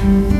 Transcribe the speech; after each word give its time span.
Bye. 0.00 0.39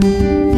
Música 0.00 0.57